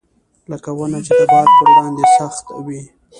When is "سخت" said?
2.17-2.45